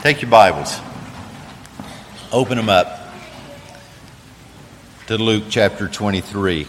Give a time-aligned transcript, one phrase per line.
[0.00, 0.78] Take your Bibles,
[2.30, 3.00] open them up
[5.08, 6.68] to Luke chapter 23.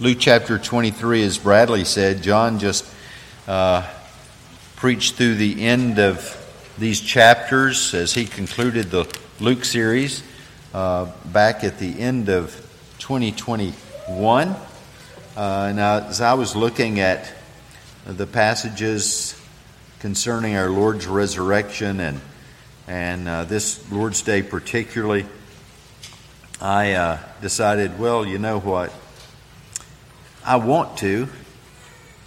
[0.00, 2.84] Luke chapter 23, as Bradley said, John just
[3.48, 3.88] uh,
[4.76, 6.36] preached through the end of
[6.76, 9.06] these chapters as he concluded the
[9.40, 10.22] Luke series
[10.74, 12.50] uh, back at the end of
[12.98, 14.54] 2021.
[15.36, 17.32] Uh, now, as I was looking at
[18.04, 19.40] the passages
[20.00, 22.20] concerning our Lord's resurrection and
[22.86, 25.24] and uh, this Lord's Day particularly,
[26.60, 28.92] I uh, decided, well, you know what?
[30.44, 31.28] I want to,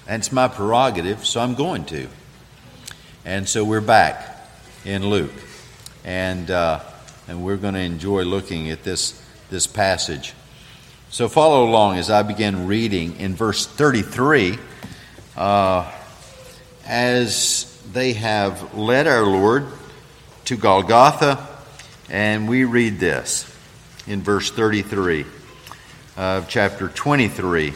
[0.07, 2.07] and it's my prerogative, so I'm going to.
[3.23, 4.49] And so we're back
[4.83, 5.33] in Luke,
[6.03, 6.79] and uh,
[7.27, 10.33] and we're going to enjoy looking at this this passage.
[11.11, 14.57] So follow along as I begin reading in verse 33
[15.37, 15.89] uh,
[16.87, 19.67] as they have led our Lord
[20.45, 21.47] to Golgotha,
[22.09, 23.45] and we read this
[24.07, 25.25] in verse 33
[26.15, 27.69] of chapter 23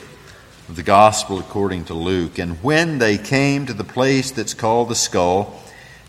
[0.70, 2.40] of the Gospel according to Luke.
[2.40, 5.62] And when they came to the place that's called the skull,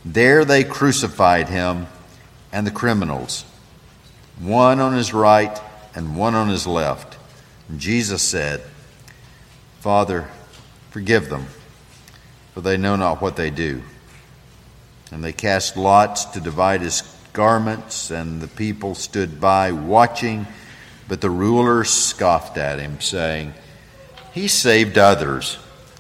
[0.05, 1.87] there they crucified him
[2.51, 3.45] and the criminals,
[4.39, 5.61] one on his right
[5.95, 7.19] and one on his left.
[7.69, 8.63] And Jesus said,
[9.81, 10.29] Father,
[10.93, 11.47] Forgive them,
[12.53, 13.83] for they know not what they do.
[15.11, 20.47] And they cast lots to divide his garments, and the people stood by watching.
[21.09, 23.55] But the rulers scoffed at him, saying,
[24.33, 25.59] He saved others.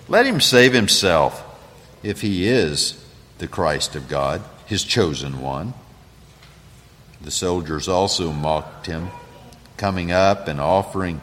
[0.08, 1.42] Let him save himself,
[2.02, 3.02] if he is
[3.38, 5.72] the Christ of God, his chosen one.
[7.22, 9.08] The soldiers also mocked him,
[9.78, 11.22] coming up and offering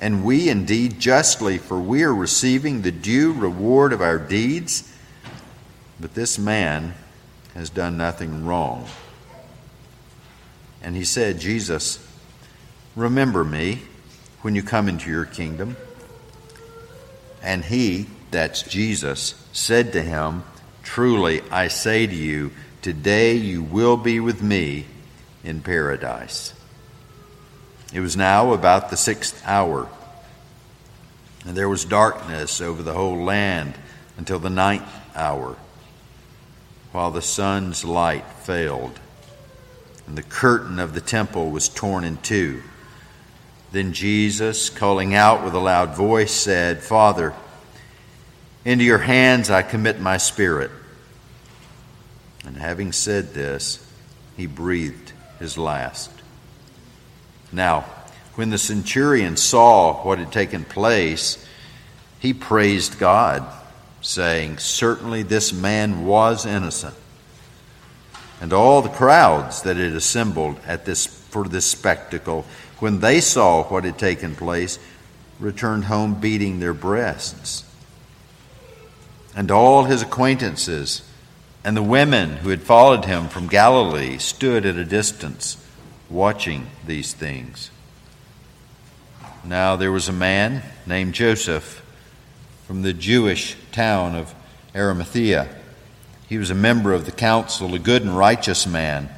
[0.00, 4.90] And we indeed justly, for we are receiving the due reward of our deeds.
[6.00, 6.94] But this man
[7.54, 8.86] has done nothing wrong.
[10.82, 12.04] And he said, Jesus,
[12.94, 13.80] remember me
[14.42, 15.76] when you come into your kingdom.
[17.42, 20.42] And he, that's Jesus, said to him,
[20.82, 22.50] Truly I say to you,
[22.82, 24.84] today you will be with me
[25.42, 26.52] in paradise.
[27.94, 29.88] It was now about the sixth hour,
[31.46, 33.74] and there was darkness over the whole land
[34.18, 35.56] until the ninth hour,
[36.90, 38.98] while the sun's light failed,
[40.08, 42.64] and the curtain of the temple was torn in two.
[43.70, 47.32] Then Jesus, calling out with a loud voice, said, Father,
[48.64, 50.72] into your hands I commit my spirit.
[52.44, 53.88] And having said this,
[54.36, 56.10] he breathed his last.
[57.54, 57.84] Now,
[58.34, 61.44] when the centurion saw what had taken place,
[62.18, 63.44] he praised God,
[64.00, 66.96] saying, Certainly this man was innocent.
[68.40, 72.44] And all the crowds that had assembled at this, for this spectacle,
[72.80, 74.78] when they saw what had taken place,
[75.38, 77.64] returned home beating their breasts.
[79.36, 81.08] And all his acquaintances
[81.62, 85.63] and the women who had followed him from Galilee stood at a distance
[86.14, 87.70] watching these things.
[89.44, 91.84] Now there was a man named Joseph
[92.66, 94.32] from the Jewish town of
[94.74, 95.48] Arimathea.
[96.28, 99.10] He was a member of the council, a good and righteous man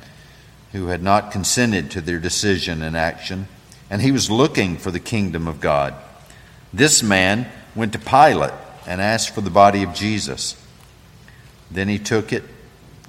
[0.72, 3.46] who had not consented to their decision and action,
[3.90, 5.94] and he was looking for the kingdom of God.
[6.72, 8.52] This man went to Pilate
[8.86, 10.60] and asked for the body of Jesus.
[11.71, 12.44] Then he took it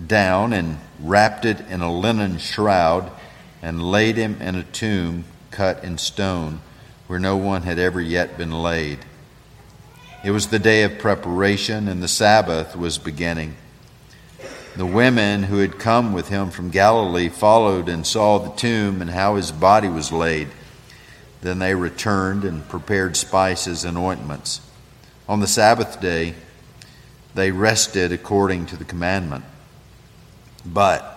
[0.05, 3.11] down and wrapped it in a linen shroud
[3.61, 6.61] and laid him in a tomb cut in stone
[7.07, 8.99] where no one had ever yet been laid.
[10.23, 13.55] It was the day of preparation, and the Sabbath was beginning.
[14.75, 19.09] The women who had come with him from Galilee followed and saw the tomb and
[19.09, 20.49] how his body was laid.
[21.41, 24.61] Then they returned and prepared spices and ointments.
[25.29, 26.35] On the Sabbath day,
[27.33, 29.45] they rested according to the commandment.
[30.65, 31.16] But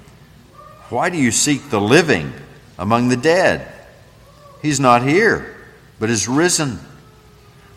[0.91, 2.33] Why do you seek the living
[2.77, 3.65] among the dead?
[4.61, 5.55] He's not here,
[5.99, 6.79] but is risen.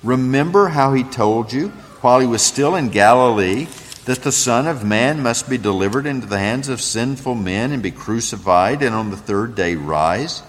[0.03, 1.69] Remember how he told you
[2.01, 3.69] while he was still in Galilee
[4.05, 7.85] that the Son of Man must be delivered into the hands of sinful men and
[7.85, 10.43] be crucified, and on the third day rise?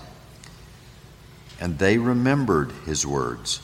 [1.62, 3.62] And they remembered his words.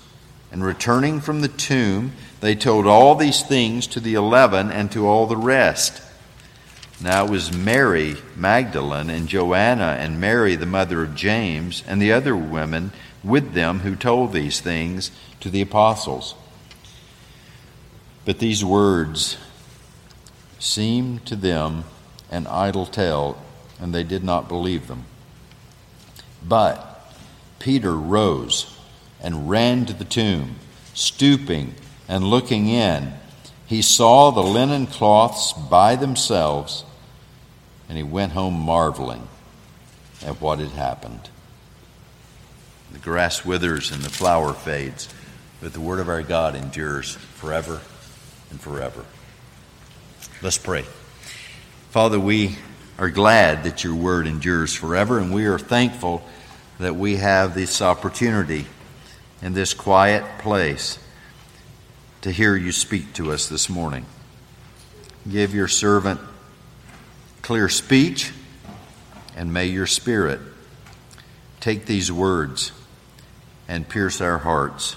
[0.51, 5.07] And returning from the tomb, they told all these things to the eleven and to
[5.07, 6.03] all the rest.
[7.01, 12.11] Now it was Mary Magdalene and Joanna and Mary, the mother of James, and the
[12.11, 12.91] other women
[13.23, 15.09] with them who told these things
[15.39, 16.35] to the apostles.
[18.23, 19.37] But these words
[20.59, 21.85] seemed to them
[22.29, 23.41] an idle tale,
[23.79, 25.05] and they did not believe them.
[26.47, 27.13] But
[27.57, 28.77] Peter rose
[29.19, 30.55] and ran to the tomb,
[30.93, 31.73] stooping
[32.07, 33.13] and looking in.
[33.65, 36.83] He saw the linen cloths by themselves,
[37.91, 39.27] and he went home marveling
[40.25, 41.29] at what had happened.
[42.93, 45.13] The grass withers and the flower fades,
[45.59, 47.81] but the word of our God endures forever
[48.49, 49.03] and forever.
[50.41, 50.85] Let's pray.
[51.89, 52.55] Father, we
[52.97, 56.23] are glad that your word endures forever, and we are thankful
[56.79, 58.67] that we have this opportunity
[59.41, 60.97] in this quiet place
[62.21, 64.05] to hear you speak to us this morning.
[65.29, 66.21] Give your servant
[67.41, 68.31] clear speech,
[69.35, 70.39] and may your spirit
[71.59, 72.71] take these words
[73.67, 74.95] and pierce our hearts,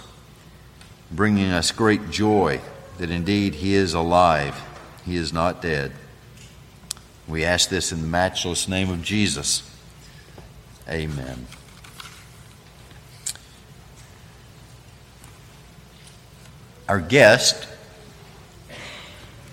[1.11, 2.61] bringing us great joy
[2.99, 4.61] that indeed He is alive,
[5.05, 5.93] He is not dead.
[7.26, 9.69] We ask this in the matchless name of Jesus.
[10.88, 11.47] Amen.
[16.87, 17.67] Our guest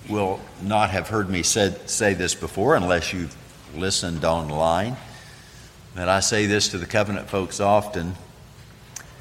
[0.10, 3.36] will not have heard me said, say this before unless you've
[3.76, 4.98] listened online.
[5.96, 8.16] And I say this to the covenant folks often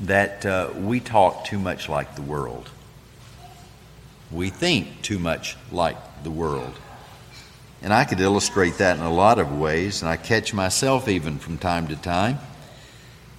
[0.02, 2.70] that uh, we talk too much like the world.
[4.30, 6.74] We think too much like the world.
[7.82, 11.38] And I could illustrate that in a lot of ways, and I catch myself even
[11.38, 12.38] from time to time.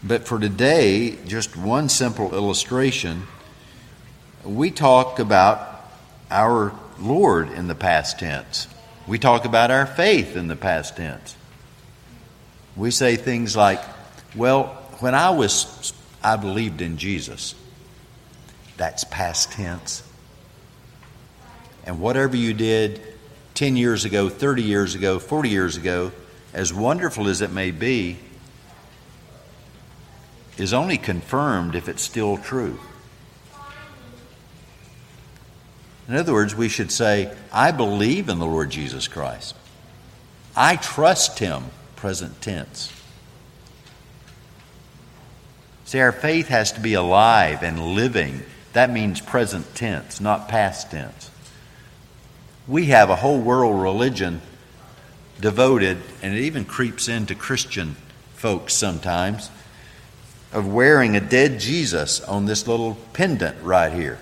[0.04, 3.28] But for today, just one simple illustration
[4.44, 5.86] we talk about
[6.30, 8.68] our Lord in the past tense.
[9.08, 11.36] We talk about our faith in the past tense.
[12.76, 13.82] We say things like,
[14.36, 14.68] well,
[15.00, 15.94] when I was
[16.24, 17.56] I believed in Jesus.
[18.78, 20.04] That's past tense.
[21.86, 23.02] And whatever you did
[23.56, 26.12] 10 years ago, 30 years ago, 40 years ago,
[26.54, 28.20] as wonderful as it may be,
[30.58, 32.80] is only confirmed if it's still true.
[36.08, 39.56] In other words, we should say, I believe in the Lord Jesus Christ.
[40.56, 41.66] I trust him,
[41.96, 42.92] present tense.
[45.86, 48.44] See, our faith has to be alive and living.
[48.74, 51.30] That means present tense, not past tense.
[52.68, 54.42] We have a whole world religion
[55.40, 57.96] devoted, and it even creeps into Christian
[58.36, 59.50] folks sometimes,
[60.54, 64.20] of wearing a dead Jesus on this little pendant right here.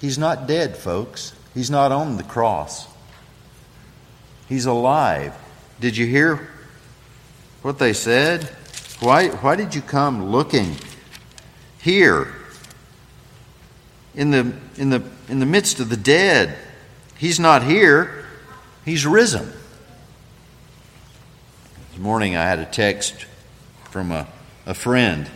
[0.00, 1.34] He's not dead, folks.
[1.54, 2.88] He's not on the cross.
[4.48, 5.34] He's alive.
[5.80, 6.48] Did you hear
[7.62, 8.44] what they said?
[9.00, 10.76] Why, why did you come looking
[11.80, 12.34] here
[14.14, 16.56] in the, in, the, in the midst of the dead?
[17.16, 18.24] He's not here,
[18.84, 19.52] he's risen.
[21.90, 23.26] This morning I had a text
[23.90, 24.26] from a,
[24.64, 25.28] a friend,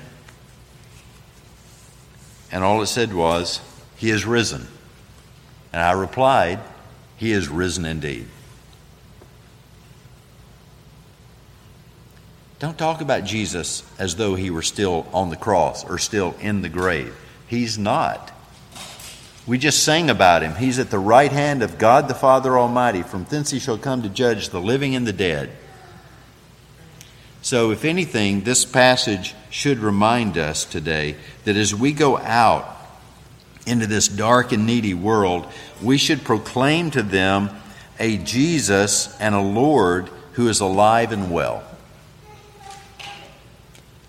[2.51, 3.61] and all it said was,
[4.05, 4.67] He is risen.
[5.73, 6.61] And I replied,
[7.17, 8.27] He is risen indeed.
[12.59, 16.61] Don't talk about Jesus as though he were still on the cross or still in
[16.61, 17.17] the grave.
[17.47, 18.31] He's not.
[19.47, 20.57] We just sang about him.
[20.57, 23.03] He's at the right hand of God the Father Almighty.
[23.03, 25.49] From thence he shall come to judge the living and the dead.
[27.41, 32.74] So, if anything, this passage should remind us today that as we go out
[33.67, 35.47] into this dark and needy world,
[35.83, 37.51] we should proclaim to them
[37.99, 41.63] a Jesus and a Lord who is alive and well.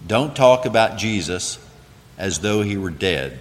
[0.05, 1.59] Don't talk about Jesus
[2.17, 3.39] as though he were dead.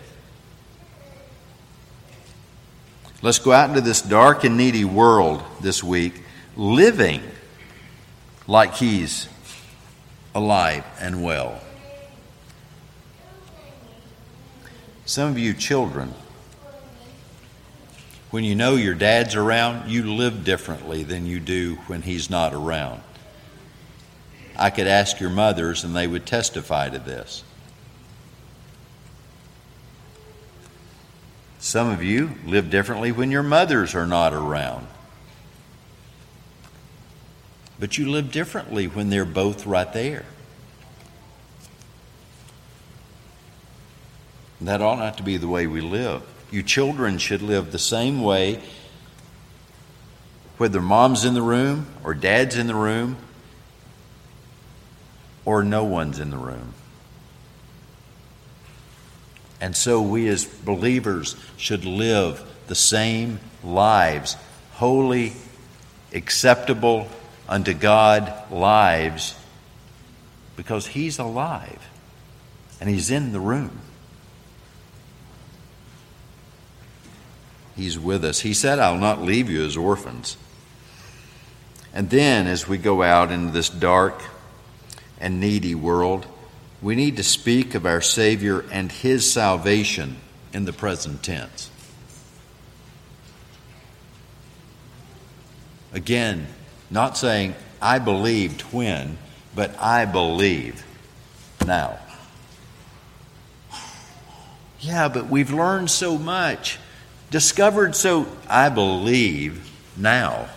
[3.23, 6.23] Let's go out into this dark and needy world this week,
[6.57, 7.23] living
[8.47, 9.29] like he's
[10.35, 11.61] alive and well.
[15.07, 16.15] Some of you children,
[18.31, 22.55] when you know your dad's around, you live differently than you do when he's not
[22.55, 23.03] around.
[24.57, 27.45] I could ask your mothers, and they would testify to this.
[31.59, 34.87] Some of you live differently when your mothers are not around.
[37.79, 40.25] But you live differently when they're both right there.
[44.65, 46.23] That ought not to be the way we live.
[46.51, 48.63] You children should live the same way,
[50.57, 53.17] whether mom's in the room or dad's in the room
[55.45, 56.73] or no one's in the room.
[59.61, 64.37] And so we as believers should live the same lives,
[64.73, 65.35] holy,
[66.13, 67.09] acceptable
[67.49, 69.35] unto God lives,
[70.57, 71.87] because He's alive
[72.81, 73.81] and He's in the room.
[77.77, 78.41] He's with us.
[78.41, 80.37] He said, I'll not leave you as orphans.
[81.93, 84.23] And then, as we go out into this dark
[85.21, 86.27] and needy world,
[86.83, 90.17] we need to speak of our Savior and His salvation
[90.53, 91.71] in the present tense.
[95.93, 96.49] Again,
[96.91, 99.17] not saying, I believed when,
[99.55, 100.85] but I believe
[101.65, 101.99] now.
[104.81, 106.79] Yeah, but we've learned so much,
[107.31, 110.49] discovered so, I believe now.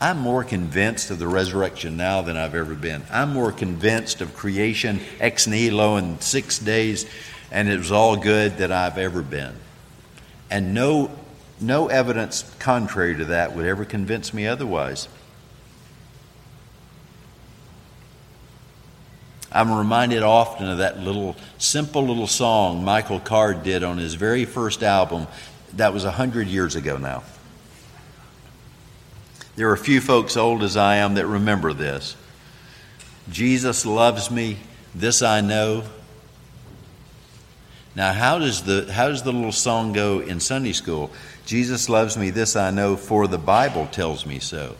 [0.00, 3.02] I'm more convinced of the resurrection now than I've ever been.
[3.10, 7.06] I'm more convinced of creation ex nihilo in six days,
[7.50, 9.54] and it was all good that I've ever been.
[10.50, 11.10] And no,
[11.60, 15.08] no evidence contrary to that would ever convince me otherwise.
[19.56, 24.44] I'm reminded often of that little simple little song Michael Card did on his very
[24.44, 25.26] first album.
[25.74, 27.22] That was a hundred years ago now.
[29.56, 32.16] There are a few folks old as I am that remember this.
[33.30, 34.58] Jesus loves me,
[34.94, 35.84] this I know.
[37.94, 41.10] Now, how does the how does the little song go in Sunday school?
[41.46, 44.76] Jesus loves me, this I know, for the Bible tells me so.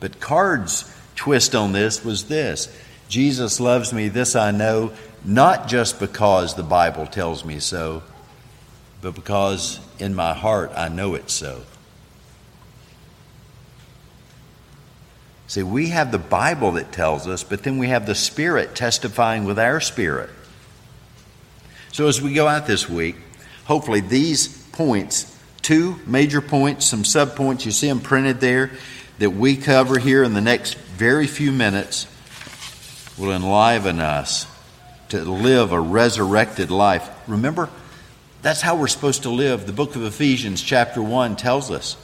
[0.00, 2.68] But Card's twist on this was this
[3.08, 4.92] Jesus loves me, this I know,
[5.24, 8.02] not just because the Bible tells me so,
[9.00, 11.62] but because in my heart I know it so.
[15.46, 19.44] See, we have the Bible that tells us, but then we have the Spirit testifying
[19.44, 20.28] with our spirit.
[21.90, 23.16] So as we go out this week,
[23.64, 28.70] hopefully these points, two major points, some subpoints, you see them printed there,
[29.20, 32.06] that we cover here in the next very few minutes,
[33.18, 34.46] will enliven us
[35.08, 37.08] to live a resurrected life.
[37.26, 37.68] Remember,
[38.42, 39.66] that's how we're supposed to live.
[39.66, 41.96] The book of Ephesians, chapter 1, tells us.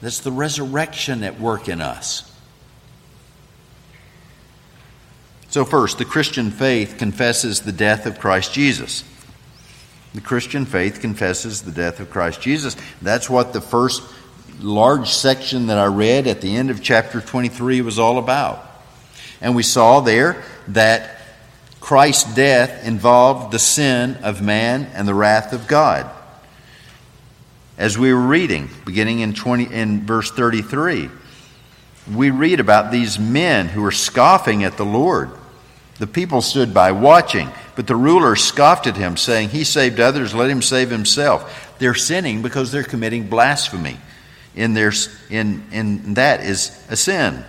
[0.00, 2.26] That's the resurrection at work in us.
[5.50, 9.02] So, first, the Christian faith confesses the death of Christ Jesus.
[10.14, 12.76] The Christian faith confesses the death of Christ Jesus.
[13.02, 14.02] That's what the first
[14.60, 18.66] large section that I read at the end of chapter 23 was all about.
[19.40, 21.20] And we saw there that
[21.80, 26.10] Christ's death involved the sin of man and the wrath of God
[27.80, 31.08] as we were reading, beginning in, 20, in verse 33.
[32.14, 35.30] We read about these men who were scoffing at the Lord.
[35.98, 40.34] The people stood by watching, but the ruler scoffed at him, saying, He saved others,
[40.34, 41.74] let him save himself.
[41.78, 43.96] They're sinning because they're committing blasphemy.
[44.54, 44.92] In, their,
[45.30, 47.44] in, in that is a sin.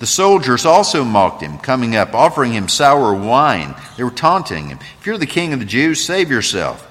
[0.00, 3.74] The soldiers also mocked him, coming up, offering him sour wine.
[3.96, 4.78] They were taunting him.
[4.98, 6.86] If you're the king of the Jews, save yourself.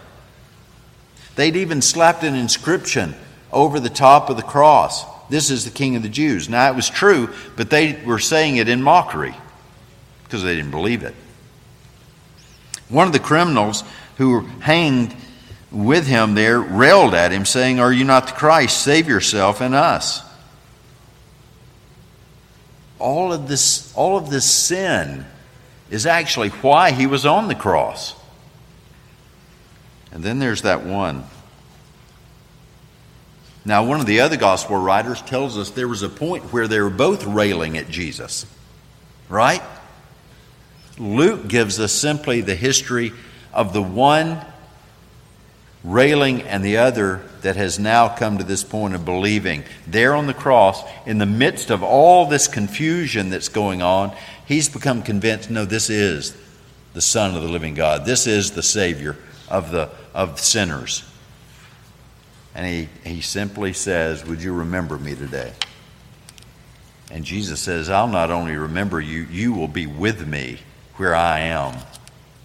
[1.35, 3.15] They'd even slapped an inscription
[3.51, 5.05] over the top of the cross.
[5.29, 6.49] This is the King of the Jews.
[6.49, 9.35] Now, it was true, but they were saying it in mockery
[10.23, 11.15] because they didn't believe it.
[12.89, 13.83] One of the criminals
[14.17, 15.15] who were hanged
[15.71, 18.81] with him there railed at him, saying, Are you not the Christ?
[18.81, 20.23] Save yourself and us.
[22.97, 25.25] All of this, all of this sin
[25.89, 28.15] is actually why he was on the cross.
[30.11, 31.23] And then there's that one.
[33.63, 36.79] Now, one of the other gospel writers tells us there was a point where they
[36.79, 38.45] were both railing at Jesus,
[39.27, 39.61] right?
[40.97, 43.13] Luke gives us simply the history
[43.53, 44.43] of the one
[45.83, 49.63] railing and the other that has now come to this point of believing.
[49.88, 54.13] There on the cross, in the midst of all this confusion that's going on,
[54.45, 56.36] he's become convinced no, this is
[56.93, 58.05] the Son of the living God.
[58.05, 59.15] This is the Savior
[59.48, 61.03] of, the, of sinners.
[62.55, 65.53] And he, he simply says, Would you remember me today?
[67.12, 70.59] And Jesus says, I'll not only remember you, you will be with me
[70.95, 71.77] where I am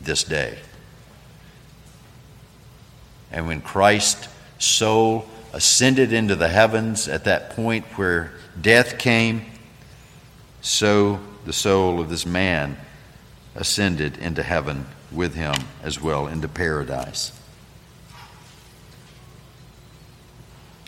[0.00, 0.58] this day.
[3.34, 9.44] And when Christ's soul ascended into the heavens at that point where death came,
[10.62, 12.76] so the soul of this man
[13.56, 17.32] ascended into heaven with him as well, into paradise.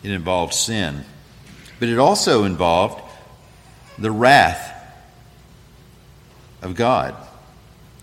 [0.05, 1.05] It involved sin,
[1.81, 3.03] but it also involved
[3.99, 4.73] the wrath
[6.63, 7.17] of God.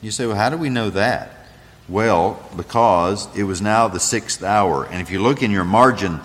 [0.02, 1.33] You say, well, how do we know that?
[1.90, 4.86] Well, because it was now the sixth hour.
[4.86, 6.22] And if you look in your margin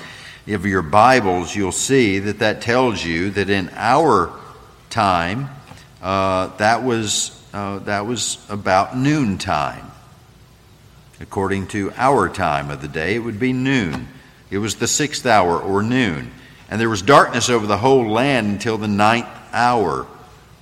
[0.47, 4.31] of your Bibles, you'll see that that tells you that in our
[4.89, 5.51] time,
[6.01, 9.91] uh, that, was, uh, that was about noontime.
[11.21, 14.07] According to our time of the day, it would be noon.
[14.51, 16.31] It was the sixth hour or noon.
[16.71, 20.07] And there was darkness over the whole land until the ninth hour.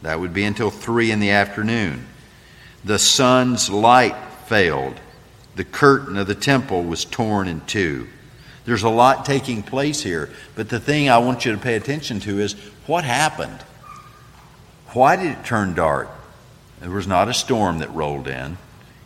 [0.01, 2.07] That would be until three in the afternoon.
[2.83, 5.01] The sun's light failed.
[5.57, 8.09] The curtain of the temple was torn in two.
[8.65, 12.21] There's a lot taking place here, but the thing I want you to pay attention
[12.21, 12.55] to is
[12.87, 13.63] what happened?
[14.89, 16.09] Why did it turn dark?
[16.81, 18.59] There was not a storm that rolled in.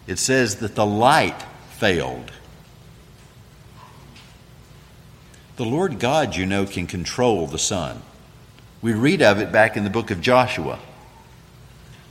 [0.07, 2.33] It says that the light failed.
[5.57, 8.03] The Lord God, you know, can control the sun.
[8.83, 10.79] We read of it back in the book of Joshua,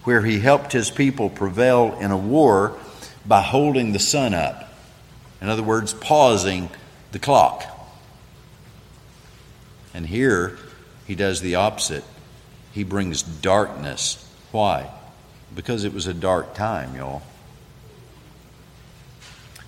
[0.04, 2.78] where he helped his people prevail in a war
[3.30, 4.74] by holding the sun up.
[5.40, 6.70] In other words, pausing
[7.12, 7.64] the clock.
[9.94, 10.58] And here
[11.06, 12.04] he does the opposite.
[12.74, 14.28] He brings darkness.
[14.52, 14.90] Why?
[15.56, 17.22] Because it was a dark time, y'all.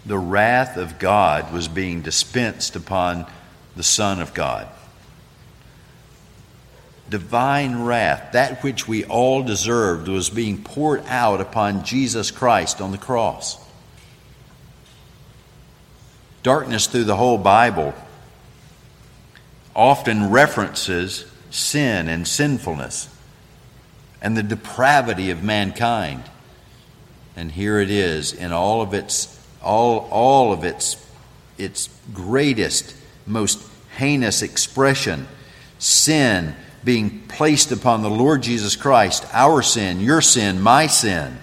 [0.07, 3.27] The wrath of God was being dispensed upon
[3.75, 4.67] the Son of God.
[7.11, 12.91] Divine wrath, that which we all deserved, was being poured out upon Jesus Christ on
[12.91, 13.59] the cross.
[16.41, 17.93] Darkness through the whole Bible
[19.75, 23.13] often references sin and sinfulness
[24.21, 26.23] and the depravity of mankind.
[27.35, 31.05] And here it is in all of its all, all of its
[31.57, 32.95] its greatest
[33.27, 33.61] most
[33.97, 35.27] heinous expression
[35.77, 41.37] sin being placed upon the Lord Jesus Christ, our sin, your sin, my sin.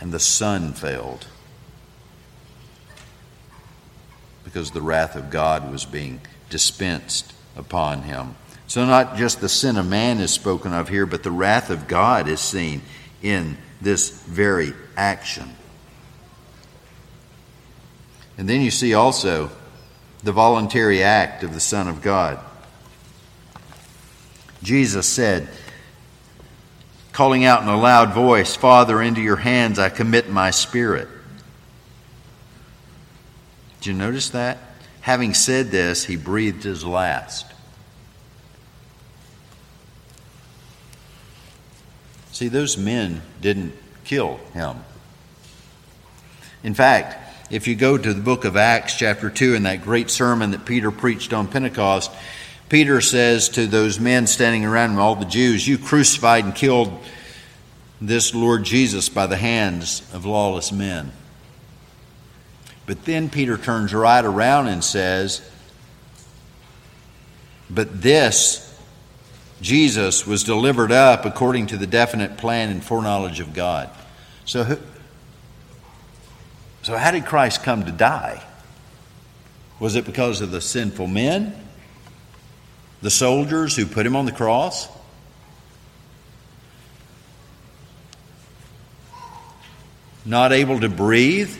[0.00, 1.26] And the sun failed
[4.44, 6.20] because the wrath of God was being
[6.50, 8.36] dispensed upon him.
[8.68, 11.86] So, not just the sin of man is spoken of here, but the wrath of
[11.86, 12.82] God is seen
[13.22, 15.54] in this very action.
[18.38, 19.50] And then you see also
[20.22, 22.38] the voluntary act of the Son of God.
[24.66, 25.46] Jesus said,
[27.12, 31.06] calling out in a loud voice, Father, into your hands I commit my spirit.
[33.78, 34.58] Did you notice that?
[35.02, 37.46] Having said this, he breathed his last.
[42.32, 44.78] See, those men didn't kill him.
[46.64, 50.10] In fact, if you go to the book of Acts, chapter 2, in that great
[50.10, 52.10] sermon that Peter preached on Pentecost,
[52.68, 56.92] Peter says to those men standing around him, all the Jews, You crucified and killed
[58.00, 61.12] this Lord Jesus by the hands of lawless men.
[62.86, 65.48] But then Peter turns right around and says,
[67.70, 68.62] But this,
[69.60, 73.90] Jesus, was delivered up according to the definite plan and foreknowledge of God.
[74.44, 74.78] So,
[76.82, 78.44] so, how did Christ come to die?
[79.80, 81.65] Was it because of the sinful men?
[83.02, 84.88] The soldiers who put him on the cross?
[90.24, 91.56] Not able to breathe?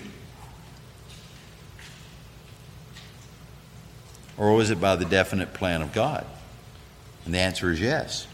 [4.36, 6.26] Or was it by the definite plan of God?
[7.24, 8.26] And the answer is yes.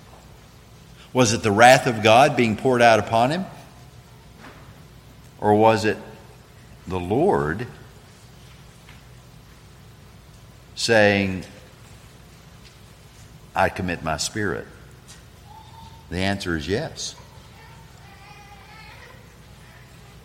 [1.12, 3.44] Was it the wrath of God being poured out upon him?
[5.40, 5.98] Or was it
[6.86, 7.66] the Lord
[10.74, 11.44] saying,
[13.54, 14.66] I commit my spirit?
[16.10, 17.14] The answer is yes.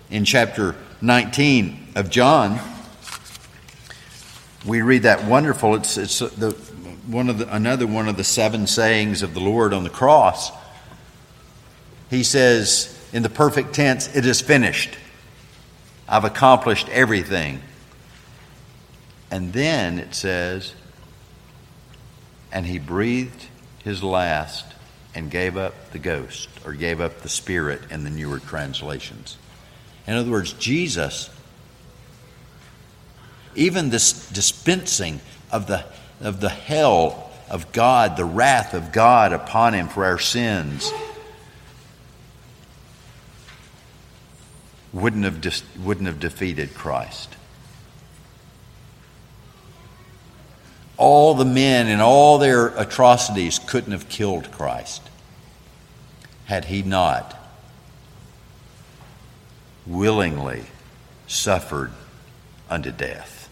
[0.10, 2.60] in chapter 19 of John,
[4.66, 6.52] we read that wonderful, it's, it's the,
[7.06, 10.52] one of the, another one of the seven sayings of the Lord on the cross.
[12.10, 14.98] He says, in the perfect tense, it is finished.
[16.08, 17.62] I've accomplished everything.
[19.30, 20.74] And then it says,
[22.52, 23.48] and he breathed
[23.84, 24.66] his last
[25.16, 29.38] and gave up the ghost, or gave up the spirit in the newer translations.
[30.06, 31.30] In other words, Jesus,
[33.56, 35.20] even this dispensing
[35.52, 35.86] of the,
[36.22, 40.92] of the hell of God, the wrath of God upon him for our sins,
[44.94, 47.36] wouldn't have, dis- wouldn't have defeated Christ.
[50.98, 55.02] All the men and all their atrocities couldn't have killed Christ
[56.46, 57.38] had he not
[59.86, 60.64] willingly
[61.28, 61.92] suffered
[62.70, 63.44] unto death.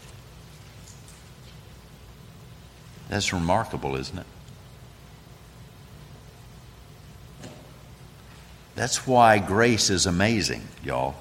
[3.08, 4.26] That's remarkable, isn't it?
[8.74, 11.14] That's why grace is amazing, y'all.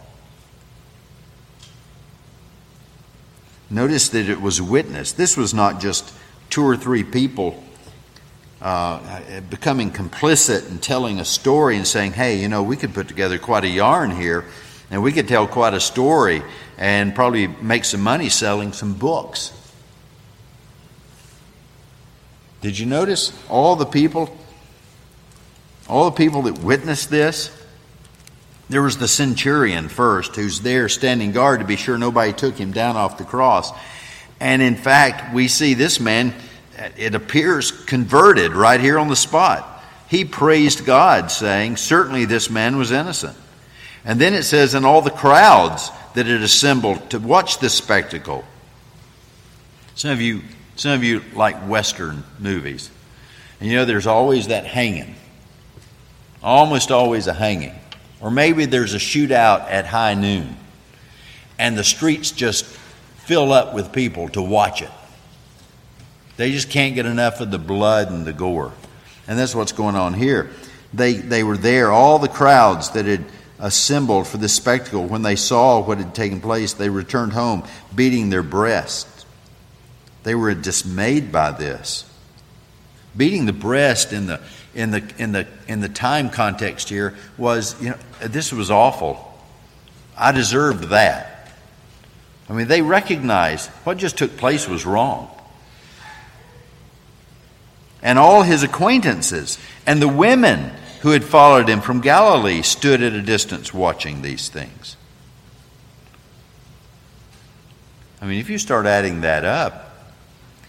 [3.69, 5.17] Notice that it was witnessed.
[5.17, 6.13] This was not just
[6.49, 7.61] two or three people
[8.61, 13.07] uh, becoming complicit and telling a story and saying, hey, you know, we could put
[13.07, 14.45] together quite a yarn here
[14.89, 16.43] and we could tell quite a story
[16.77, 19.51] and probably make some money selling some books.
[22.61, 24.35] Did you notice all the people,
[25.87, 27.51] all the people that witnessed this?
[28.69, 32.71] There was the centurion first, who's there standing guard to be sure nobody took him
[32.71, 33.71] down off the cross.
[34.39, 36.33] And in fact, we see this man,
[36.97, 39.71] it appears converted right here on the spot.
[40.07, 43.37] He praised God, saying, Certainly this man was innocent.
[44.03, 48.43] And then it says, And all the crowds that had assembled to watch this spectacle.
[49.95, 50.41] Some of you,
[50.75, 52.89] some of you like Western movies.
[53.59, 55.15] And you know, there's always that hanging,
[56.41, 57.73] almost always a hanging.
[58.25, 60.57] Or maybe there's a shootout at high noon
[61.59, 64.89] and the streets just fill up with people to watch it.
[66.35, 68.73] They just can't get enough of the blood and the gore.
[69.27, 70.49] And that's what's going on here.
[70.91, 73.25] They, they were there, all the crowds that had
[73.59, 78.31] assembled for this spectacle, when they saw what had taken place, they returned home beating
[78.31, 79.23] their breasts.
[80.23, 82.09] They were dismayed by this.
[83.15, 84.41] Beating the breast in the
[84.75, 89.33] in the in the in the time context here was you know this was awful.
[90.17, 91.51] I deserved that.
[92.49, 95.31] I mean they recognized what just took place was wrong.
[98.03, 99.57] And all his acquaintances
[99.87, 104.49] and the women who had followed him from Galilee stood at a distance watching these
[104.49, 104.97] things.
[108.21, 109.95] I mean, if you start adding that up,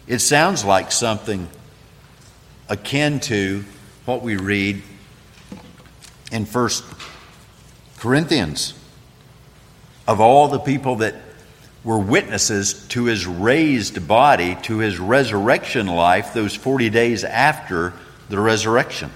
[0.07, 1.49] it sounds like something
[2.69, 3.65] akin to
[4.07, 4.83] what we read
[6.33, 6.85] in First
[7.99, 8.73] Corinthians
[10.07, 11.15] of all the people that
[11.83, 17.93] were witnesses to his raised body, to his resurrection life, those 40 days after
[18.29, 19.11] the resurrection.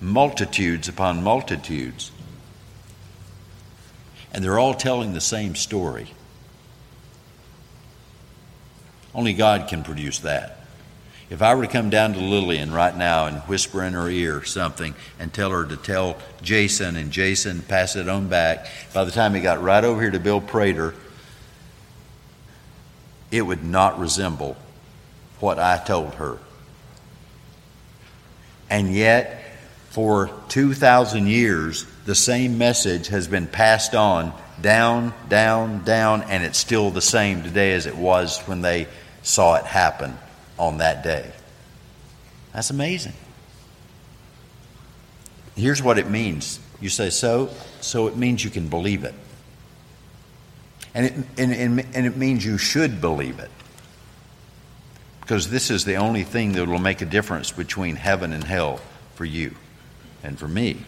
[0.00, 2.10] Multitudes upon multitudes.
[4.32, 6.08] And they're all telling the same story.
[9.14, 10.63] Only God can produce that.
[11.30, 14.44] If I were to come down to Lillian right now and whisper in her ear
[14.44, 19.10] something and tell her to tell Jason and Jason pass it on back, by the
[19.10, 20.94] time he got right over here to Bill Prater,
[23.30, 24.56] it would not resemble
[25.40, 26.38] what I told her.
[28.68, 29.42] And yet,
[29.90, 36.58] for 2,000 years, the same message has been passed on down, down, down, and it's
[36.58, 38.88] still the same today as it was when they
[39.22, 40.18] saw it happen
[40.58, 41.30] on that day.
[42.52, 43.14] That's amazing.
[45.56, 46.60] Here's what it means.
[46.80, 47.50] You say, so?
[47.80, 49.14] So it means you can believe it.
[50.94, 53.50] And it, and, and, and it means you should believe it.
[55.20, 58.80] Because this is the only thing that will make a difference between heaven and hell
[59.14, 59.54] for you
[60.22, 60.84] and for me.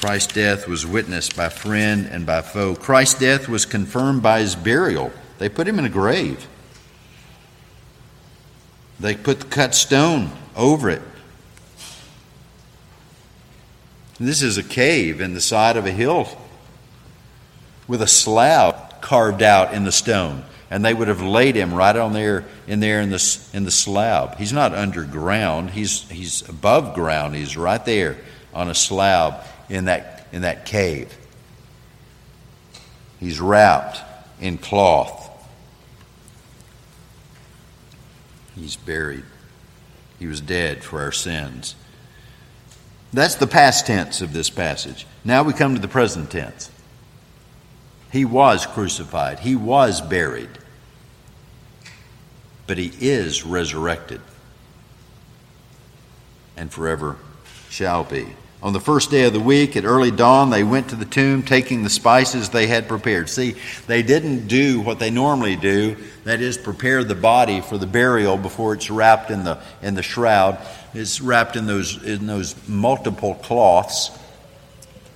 [0.00, 2.74] Christ's death was witnessed by friend and by foe.
[2.74, 5.10] Christ's death was confirmed by his burial.
[5.38, 6.46] They put him in a grave.
[8.98, 11.02] They put the cut stone over it.
[14.18, 16.28] This is a cave in the side of a hill
[17.86, 20.44] with a slab carved out in the stone.
[20.70, 23.70] And they would have laid him right on there in there in the, in the
[23.70, 24.36] slab.
[24.36, 27.36] He's not underground, he's, he's above ground.
[27.36, 28.16] He's right there
[28.52, 31.16] on a slab in that, in that cave.
[33.20, 34.00] He's wrapped
[34.40, 35.15] in cloth.
[38.56, 39.24] He's buried.
[40.18, 41.76] He was dead for our sins.
[43.12, 45.06] That's the past tense of this passage.
[45.24, 46.70] Now we come to the present tense.
[48.10, 50.48] He was crucified, he was buried,
[52.66, 54.20] but he is resurrected
[56.56, 57.16] and forever
[57.68, 58.26] shall be.
[58.62, 61.42] On the first day of the week, at early dawn, they went to the tomb
[61.42, 63.28] taking the spices they had prepared.
[63.28, 63.54] See,
[63.86, 68.38] they didn't do what they normally do, that is, prepare the body for the burial
[68.38, 70.58] before it's wrapped in the, in the shroud.
[70.94, 74.10] It's wrapped in those, in those multiple cloths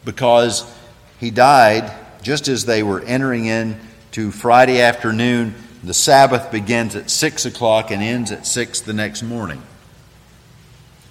[0.05, 0.70] because
[1.18, 1.90] he died
[2.22, 3.81] just as they were entering in
[4.12, 5.55] to Friday afternoon.
[5.83, 9.62] The Sabbath begins at 6 o'clock and ends at 6 the next morning.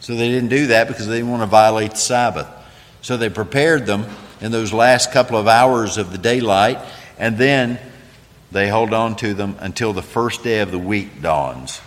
[0.01, 2.47] So they didn't do that because they didn't want to violate the Sabbath.
[3.01, 4.05] So they prepared them
[4.41, 6.79] in those last couple of hours of the daylight,
[7.17, 7.79] and then
[8.51, 11.81] they hold on to them until the first day of the week dawns.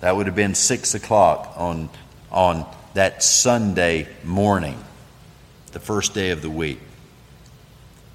[0.00, 1.88] That would have been six o'clock on,
[2.30, 4.82] on that Sunday morning,
[5.72, 6.80] the first day of the week.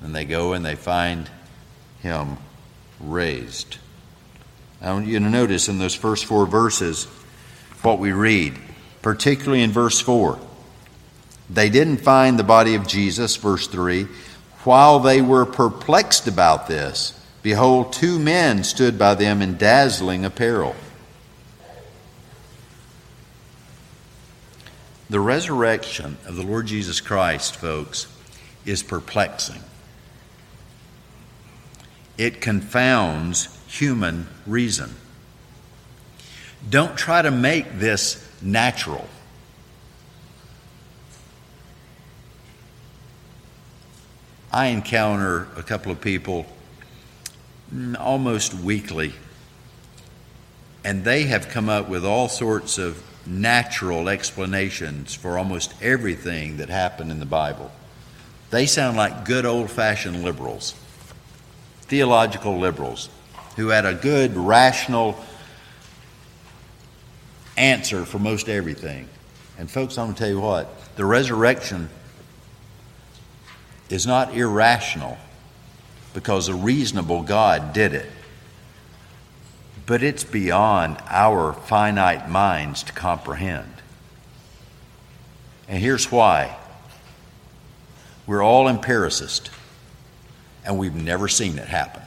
[0.01, 1.29] And they go and they find
[2.01, 2.37] him
[2.99, 3.77] raised.
[4.81, 7.05] I want you to notice in those first four verses
[7.81, 8.57] what we read
[9.01, 10.39] particularly in verse 4.
[11.49, 14.07] They didn't find the body of Jesus, verse 3.
[14.63, 20.75] While they were perplexed about this, behold, two men stood by them in dazzling apparel.
[25.09, 28.07] The resurrection of the Lord Jesus Christ, folks,
[28.65, 29.61] is perplexing.
[32.17, 34.95] It confounds human reason.
[36.69, 39.07] Don't try to make this natural.
[44.51, 46.45] I encounter a couple of people
[47.73, 49.13] mm, almost weekly,
[50.83, 56.69] and they have come up with all sorts of natural explanations for almost everything that
[56.69, 57.71] happened in the Bible.
[58.49, 60.73] They sound like good old fashioned liberals,
[61.81, 63.09] theological liberals,
[63.57, 65.23] who had a good, rational
[67.57, 69.09] answer for most everything.
[69.57, 71.89] And, folks, I'm going to tell you what the resurrection
[73.89, 75.17] is not irrational
[76.13, 78.09] because a reasonable God did it.
[79.85, 83.71] But it's beyond our finite minds to comprehend.
[85.67, 86.57] And here's why
[88.25, 89.49] we're all empiricists,
[90.65, 92.01] and we've never seen it happen.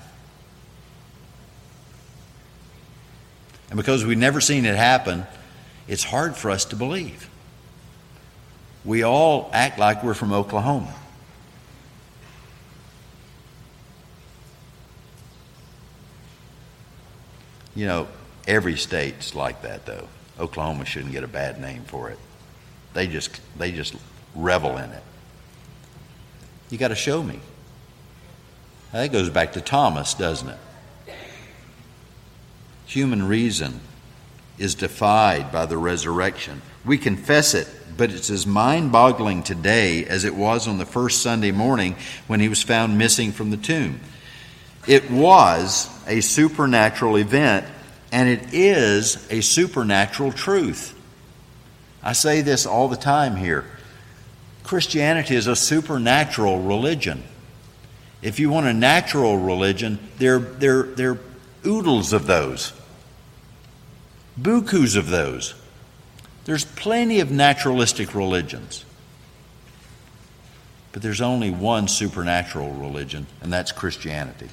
[3.70, 5.26] And because we've never seen it happen,
[5.90, 7.28] it's hard for us to believe.
[8.84, 10.94] We all act like we're from Oklahoma.
[17.74, 18.08] You know,
[18.46, 20.06] every state's like that though.
[20.38, 22.18] Oklahoma shouldn't get a bad name for it.
[22.94, 23.96] They just they just
[24.36, 25.02] revel in it.
[26.70, 27.40] You got to show me.
[28.92, 30.58] That goes back to Thomas, doesn't it?
[32.86, 33.80] Human reason
[34.60, 36.60] is defied by the resurrection.
[36.84, 41.22] We confess it, but it's as mind boggling today as it was on the first
[41.22, 41.96] Sunday morning
[42.26, 44.00] when he was found missing from the tomb.
[44.86, 47.66] It was a supernatural event,
[48.12, 50.94] and it is a supernatural truth.
[52.02, 53.64] I say this all the time here
[54.62, 57.24] Christianity is a supernatural religion.
[58.20, 61.20] If you want a natural religion, there, there, there are
[61.64, 62.74] oodles of those
[64.42, 65.54] bukus of those.
[66.44, 68.84] There's plenty of naturalistic religions.
[70.92, 74.48] But there's only one supernatural religion, and that's Christianity.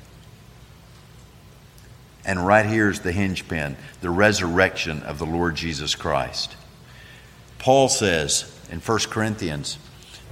[2.25, 6.55] And right here's the hinge pin the resurrection of the Lord Jesus Christ.
[7.57, 9.77] Paul says in 1 Corinthians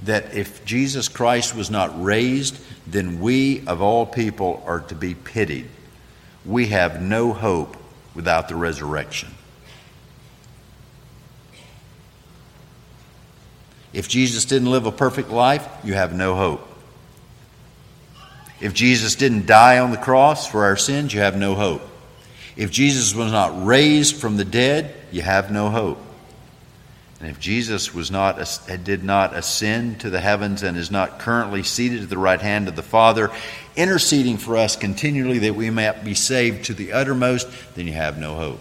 [0.03, 5.15] that if Jesus Christ was not raised, then we of all people are to be
[5.15, 5.69] pitied.
[6.45, 7.77] We have no hope
[8.13, 9.29] without the resurrection.
[13.95, 16.67] If Jesus didn't live a perfect life, you have no hope.
[18.60, 21.81] If Jesus didn't die on the cross for our sins, you have no hope.
[22.58, 26.01] If Jesus was not raised from the dead, you have no hope.
[27.21, 28.38] And if Jesus was not,
[28.84, 32.67] did not ascend to the heavens and is not currently seated at the right hand
[32.67, 33.31] of the Father,
[33.77, 38.17] interceding for us continually that we may be saved to the uttermost, then you have
[38.17, 38.60] no hope.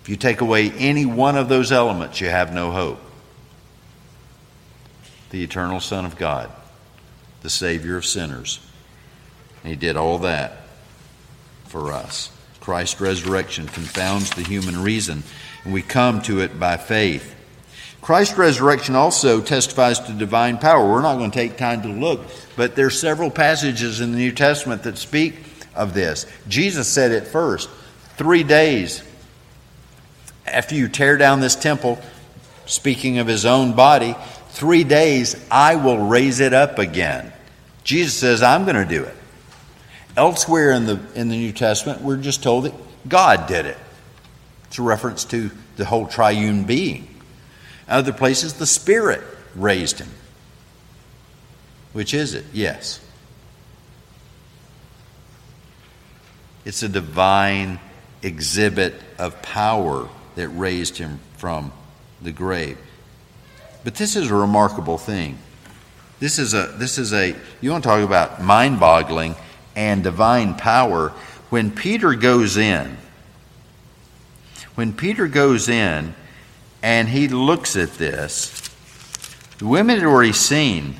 [0.00, 3.02] If you take away any one of those elements, you have no hope
[5.30, 6.50] the eternal Son of God,
[7.42, 8.60] the Savior of sinners,
[9.62, 10.62] And he did all that
[11.64, 12.30] for us.
[12.60, 15.22] Christ's resurrection confounds the human reason,
[15.64, 17.34] and we come to it by faith.
[18.00, 20.88] Christ's resurrection also testifies to divine power.
[20.88, 22.20] We're not going to take time to look,
[22.56, 25.34] but there's several passages in the New Testament that speak
[25.74, 26.26] of this.
[26.48, 27.68] Jesus said it first.
[28.16, 29.02] Three days
[30.46, 32.00] after you tear down this temple,
[32.66, 34.14] speaking of his own body,
[34.56, 37.30] three days I will raise it up again.
[37.84, 39.14] Jesus says, I'm going to do it.
[40.16, 42.72] Elsewhere in the, in the New Testament, we're just told that
[43.06, 43.76] God did it.
[44.64, 47.06] It's a reference to the whole triune being.
[47.86, 49.22] Other places, the Spirit
[49.54, 50.08] raised him.
[51.92, 52.46] Which is it?
[52.54, 52.98] Yes.
[56.64, 57.78] It's a divine
[58.22, 61.72] exhibit of power that raised him from
[62.22, 62.78] the grave.
[63.86, 65.38] But this is a remarkable thing.
[66.18, 69.36] This is a this is a you want to talk about mind-boggling
[69.76, 71.10] and divine power
[71.50, 72.96] when Peter goes in.
[74.74, 76.16] When Peter goes in
[76.82, 78.68] and he looks at this,
[79.58, 80.96] the women had already seen.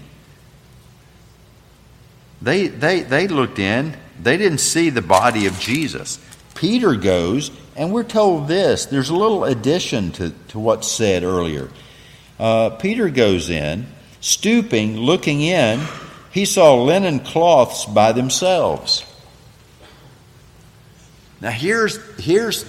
[2.41, 6.21] They, they, they looked in, they didn't see the body of Jesus.
[6.55, 8.87] Peter goes, and we're told this.
[8.87, 11.69] There's a little addition to, to what's said earlier.
[12.39, 13.87] Uh, Peter goes in,
[14.21, 15.81] stooping, looking in,
[16.31, 19.05] he saw linen cloths by themselves.
[21.41, 22.65] Now here's here's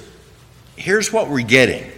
[0.75, 1.91] here's what we're getting.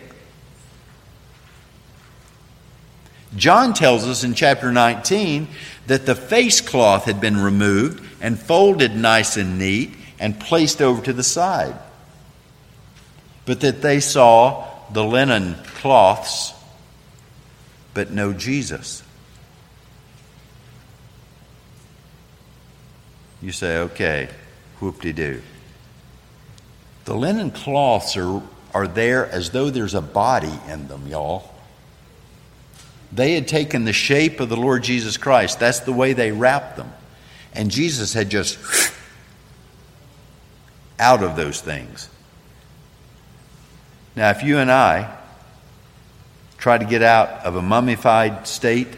[3.36, 5.48] John tells us in chapter 19
[5.88, 11.02] that the face cloth had been removed and folded nice and neat and placed over
[11.04, 11.76] to the side.
[13.46, 16.54] But that they saw the linen cloths,
[18.00, 19.04] but no Jesus.
[23.42, 24.30] You say, okay,
[24.80, 25.42] whoop de doo.
[27.04, 28.42] The linen cloths are,
[28.74, 31.54] are there as though there's a body in them, y'all.
[33.12, 35.60] They had taken the shape of the Lord Jesus Christ.
[35.60, 36.94] That's the way they wrapped them.
[37.52, 38.58] And Jesus had just
[40.98, 42.08] out of those things.
[44.16, 45.19] Now, if you and I
[46.60, 48.90] try to get out of a mummified state,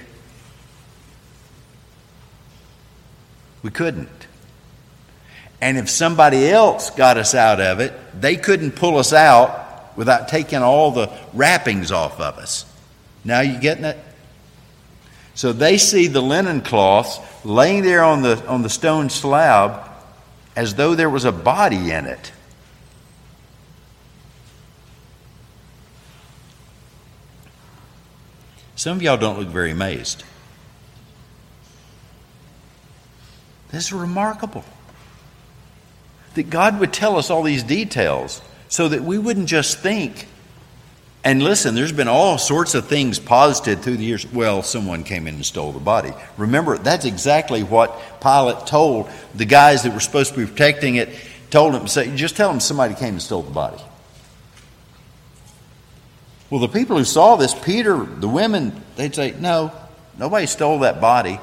[3.63, 4.09] we couldn't.
[5.61, 10.27] And if somebody else got us out of it, they couldn't pull us out without
[10.27, 12.65] taking all the wrappings off of us.
[13.23, 13.97] Now you getting it?
[15.35, 19.89] So they see the linen cloths laying there on the, on the stone slab
[20.55, 22.31] as though there was a body in it.
[28.81, 30.23] Some of y'all don't look very amazed.
[33.69, 34.65] This is remarkable
[36.33, 40.25] that God would tell us all these details so that we wouldn't just think.
[41.23, 44.25] And listen, there's been all sorts of things posited through the years.
[44.33, 46.11] Well, someone came in and stole the body.
[46.37, 51.09] Remember, that's exactly what Pilate told the guys that were supposed to be protecting it.
[51.51, 53.77] Told him, say, just tell them somebody came and stole the body.
[56.51, 59.71] Well, the people who saw this, Peter, the women, they'd say, no,
[60.19, 61.39] nobody stole that body.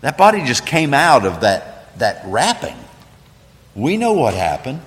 [0.00, 2.76] That body just came out of that, that wrapping.
[3.74, 4.80] We know what happened.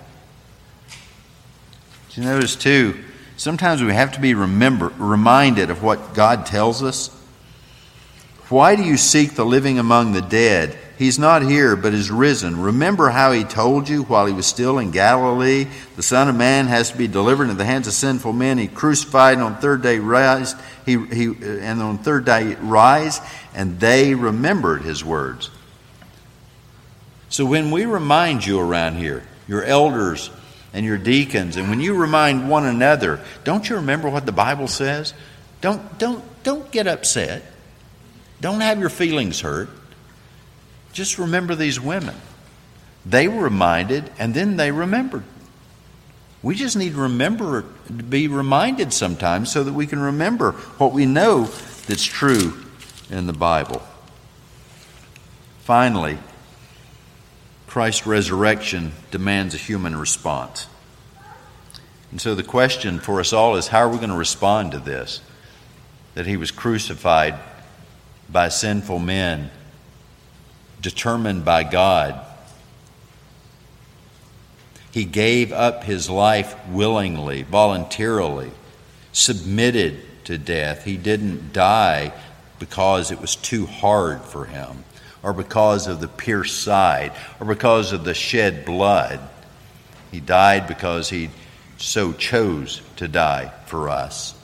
[2.13, 2.97] you notice, too,
[3.37, 7.15] sometimes we have to be remember, reminded of what God tells us.
[8.51, 10.77] Why do you seek the living among the dead?
[10.97, 12.61] He's not here, but is risen.
[12.61, 15.67] Remember how he told you while he was still in Galilee?
[15.95, 18.57] The Son of Man has to be delivered into the hands of sinful men.
[18.57, 20.53] He crucified and on third day rise.
[20.85, 23.21] He, he, and on third day rise,
[23.55, 25.49] and they remembered his words.
[27.29, 30.29] So when we remind you around here, your elders
[30.73, 34.67] and your deacons, and when you remind one another, don't you remember what the Bible
[34.67, 35.13] says?
[35.61, 37.43] Don't, don't, don't get upset.
[38.41, 39.69] Don't have your feelings hurt.
[40.91, 42.15] Just remember these women.
[43.05, 45.23] They were reminded, and then they remembered.
[46.43, 50.91] We just need to remember to be reminded sometimes so that we can remember what
[50.91, 51.45] we know
[51.85, 52.59] that's true
[53.11, 53.81] in the Bible.
[55.59, 56.17] Finally,
[57.67, 60.67] Christ's resurrection demands a human response.
[62.09, 64.79] And so the question for us all is how are we going to respond to
[64.79, 65.21] this?
[66.15, 67.39] That he was crucified
[68.31, 69.51] by sinful men,
[70.81, 72.25] determined by God.
[74.91, 78.51] He gave up his life willingly, voluntarily,
[79.11, 80.83] submitted to death.
[80.83, 82.13] He didn't die
[82.59, 84.83] because it was too hard for him.
[85.23, 89.19] or because of the pierced side or because of the shed blood.
[90.11, 91.29] He died because he
[91.77, 94.35] so chose to die for us.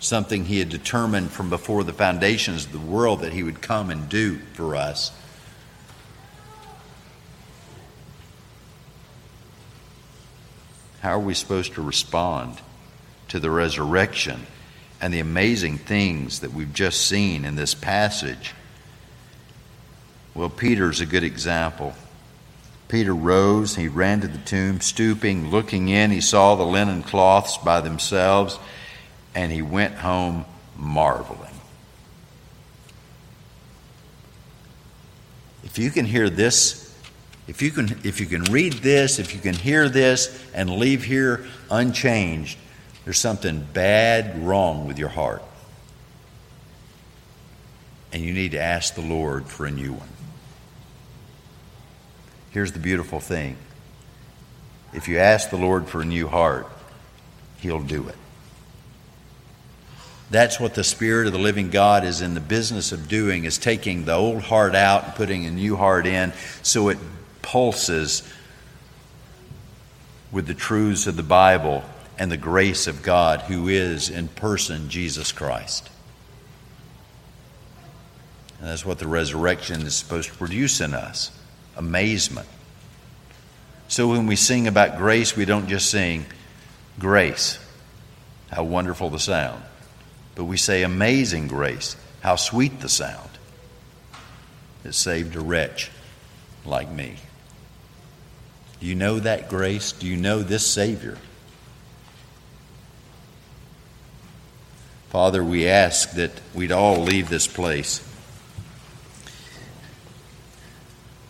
[0.00, 3.90] Something he had determined from before the foundations of the world that he would come
[3.90, 5.12] and do for us.
[11.00, 12.60] How are we supposed to respond
[13.28, 14.46] to the resurrection
[15.00, 18.54] and the amazing things that we've just seen in this passage?
[20.34, 21.94] Well, Peter's a good example.
[22.88, 27.56] Peter rose, he ran to the tomb, stooping, looking in, he saw the linen cloths
[27.58, 28.58] by themselves,
[29.34, 30.44] and he went home
[30.76, 31.54] marveling.
[35.64, 36.90] If you can hear this
[37.50, 41.02] if you can if you can read this, if you can hear this and leave
[41.02, 42.56] here unchanged,
[43.04, 45.42] there's something bad wrong with your heart.
[48.12, 50.08] And you need to ask the Lord for a new one.
[52.52, 53.56] Here's the beautiful thing.
[54.92, 56.68] If you ask the Lord for a new heart,
[57.58, 58.16] he'll do it.
[60.30, 63.58] That's what the Spirit of the living God is in the business of doing, is
[63.58, 66.98] taking the old heart out and putting a new heart in so it
[67.42, 68.22] pulses
[70.30, 71.82] with the truths of the Bible
[72.16, 75.90] and the grace of God, who is in person Jesus Christ.
[78.60, 81.32] And that's what the resurrection is supposed to produce in us
[81.76, 82.46] amazement.
[83.88, 86.26] So when we sing about grace, we don't just sing
[86.98, 87.58] grace,
[88.52, 89.62] how wonderful the sound,
[90.40, 93.28] but we say amazing grace, how sweet the sound
[94.82, 95.90] that saved a wretch
[96.64, 97.16] like me.
[98.80, 99.92] Do you know that grace?
[99.92, 101.18] Do you know this Savior?
[105.10, 108.02] Father, we ask that we'd all leave this place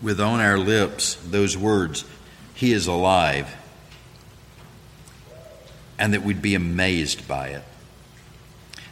[0.00, 2.04] with on our lips those words,
[2.54, 3.52] He is alive,
[5.98, 7.64] and that we'd be amazed by it.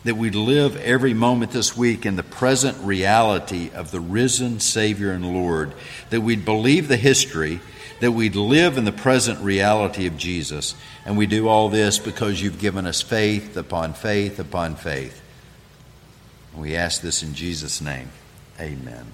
[0.04, 5.10] That we'd live every moment this week in the present reality of the risen Savior
[5.12, 5.74] and Lord.
[6.10, 7.60] That we'd believe the history
[8.00, 10.74] that we'd live in the present reality of Jesus.
[11.04, 15.20] And we do all this because you've given us faith upon faith upon faith.
[16.56, 18.10] We ask this in Jesus' name.
[18.60, 19.12] Amen.